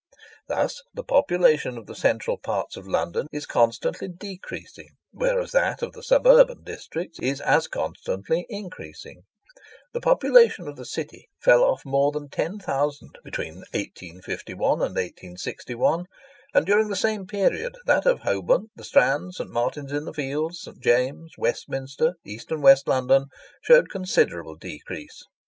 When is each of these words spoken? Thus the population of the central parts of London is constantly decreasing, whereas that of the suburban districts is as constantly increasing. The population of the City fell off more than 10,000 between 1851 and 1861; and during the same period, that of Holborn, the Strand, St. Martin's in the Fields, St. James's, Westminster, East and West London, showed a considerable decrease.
Thus 0.47 0.81
the 0.95 1.03
population 1.03 1.77
of 1.77 1.85
the 1.85 1.93
central 1.93 2.35
parts 2.39 2.75
of 2.75 2.87
London 2.87 3.27
is 3.31 3.45
constantly 3.45 4.07
decreasing, 4.07 4.97
whereas 5.11 5.51
that 5.51 5.83
of 5.83 5.93
the 5.93 6.01
suburban 6.01 6.63
districts 6.63 7.19
is 7.21 7.39
as 7.39 7.67
constantly 7.67 8.47
increasing. 8.49 9.25
The 9.93 10.01
population 10.01 10.67
of 10.67 10.75
the 10.75 10.87
City 10.87 11.29
fell 11.37 11.63
off 11.63 11.85
more 11.85 12.11
than 12.11 12.29
10,000 12.29 13.19
between 13.23 13.57
1851 13.75 14.81
and 14.81 14.95
1861; 14.95 16.07
and 16.51 16.65
during 16.65 16.89
the 16.89 16.95
same 16.95 17.27
period, 17.27 17.77
that 17.85 18.07
of 18.07 18.21
Holborn, 18.21 18.71
the 18.75 18.83
Strand, 18.83 19.35
St. 19.35 19.51
Martin's 19.51 19.91
in 19.93 20.05
the 20.05 20.13
Fields, 20.15 20.61
St. 20.61 20.79
James's, 20.79 21.37
Westminster, 21.37 22.15
East 22.25 22.49
and 22.51 22.63
West 22.63 22.87
London, 22.87 23.27
showed 23.61 23.85
a 23.85 23.89
considerable 23.89 24.55
decrease. 24.55 25.27